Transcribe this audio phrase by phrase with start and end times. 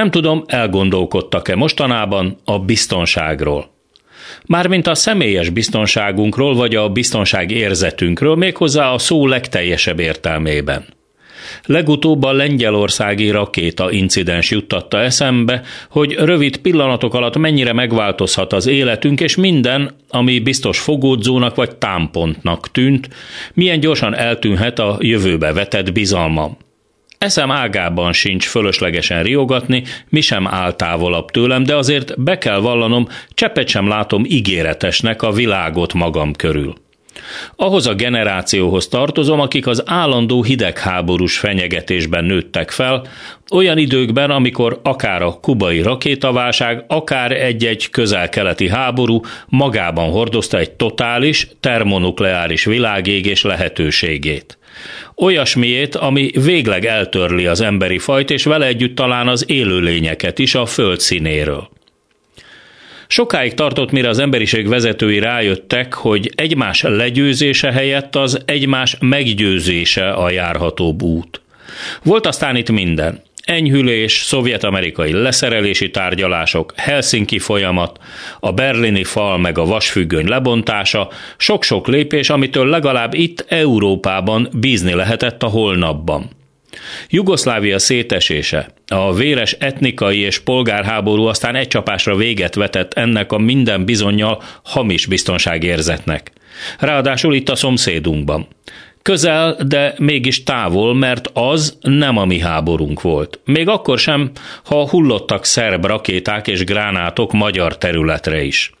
[0.00, 3.70] Nem tudom, elgondolkodtak-e mostanában a biztonságról.
[4.46, 10.84] Mármint a személyes biztonságunkról, vagy a biztonság érzetünkről, méghozzá a szó legteljesebb értelmében.
[11.64, 19.20] Legutóbb a lengyelországi rakéta incidens juttatta eszembe, hogy rövid pillanatok alatt mennyire megváltozhat az életünk,
[19.20, 23.08] és minden, ami biztos fogódzónak vagy támpontnak tűnt,
[23.54, 26.56] milyen gyorsan eltűnhet a jövőbe vetett bizalmam.
[27.24, 33.08] Eszem ágában sincs fölöslegesen riogatni, mi sem áll távolabb tőlem, de azért be kell vallanom,
[33.34, 36.74] cseppet sem látom ígéretesnek a világot magam körül.
[37.56, 43.06] Ahhoz a generációhoz tartozom, akik az állandó hidegháborús fenyegetésben nőttek fel,
[43.50, 51.48] olyan időkben, amikor akár a kubai rakétaválság, akár egy-egy közel-keleti háború magában hordozta egy totális,
[51.60, 54.58] termonukleáris világégés lehetőségét.
[55.16, 60.66] Olyasmiét, ami végleg eltörli az emberi fajt, és vele együtt talán az élőlényeket is a
[60.66, 61.68] föld színéről.
[63.06, 70.30] Sokáig tartott, mire az emberiség vezetői rájöttek, hogy egymás legyőzése helyett az egymás meggyőzése a
[70.30, 71.40] járhatóbb út.
[72.02, 73.22] Volt aztán itt minden.
[73.50, 77.98] Enyhülés, szovjet-amerikai leszerelési tárgyalások, Helsinki folyamat,
[78.40, 85.42] a berlini fal meg a vasfüggöny lebontása, sok-sok lépés, amitől legalább itt Európában bízni lehetett
[85.42, 86.30] a holnapban.
[87.08, 93.84] Jugoszlávia szétesése, a véres etnikai és polgárháború aztán egy csapásra véget vetett ennek a minden
[93.84, 96.32] bizonyal hamis biztonságérzetnek.
[96.78, 98.46] Ráadásul itt a szomszédunkban.
[99.02, 103.40] Közel, de mégis távol, mert az nem a mi háborunk volt.
[103.44, 104.30] Még akkor sem,
[104.64, 108.72] ha hullottak szerb rakéták és gránátok magyar területre is.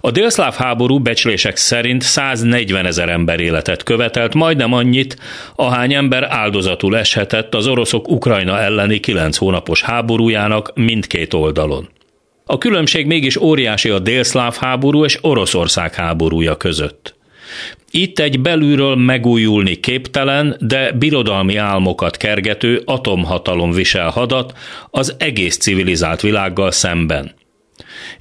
[0.00, 5.16] A délszláv háború becslések szerint 140 ezer ember életet követelt, majdnem annyit,
[5.54, 11.88] ahány ember áldozatul eshetett az oroszok Ukrajna elleni 9 hónapos háborújának mindkét oldalon.
[12.46, 17.14] A különbség mégis óriási a délszláv háború és Oroszország háborúja között.
[17.90, 24.52] Itt egy belülről megújulni képtelen, de birodalmi álmokat kergető atomhatalom visel hadat
[24.90, 27.34] az egész civilizált világgal szemben.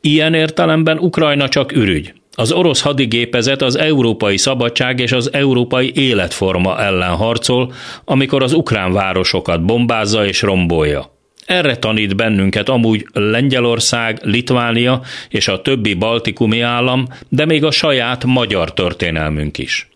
[0.00, 2.12] Ilyen értelemben Ukrajna csak ürügy.
[2.38, 7.72] Az orosz hadigépezet az európai szabadság és az európai életforma ellen harcol,
[8.04, 11.15] amikor az ukrán városokat bombázza és rombolja.
[11.46, 18.24] Erre tanít bennünket amúgy Lengyelország, Litvánia és a többi baltikumi állam, de még a saját
[18.24, 19.88] magyar történelmünk is.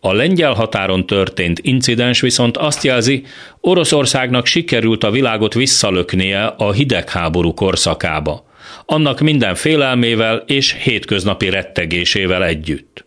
[0.00, 3.24] A lengyel határon történt incidens viszont azt jelzi,
[3.60, 8.46] Oroszországnak sikerült a világot visszalöknie a hidegháború korszakába
[8.86, 13.04] annak minden félelmével és hétköznapi rettegésével együtt.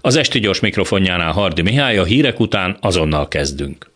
[0.00, 3.90] Az esti gyors mikrofonjánál Hardi Mihály a hírek után azonnal kezdünk.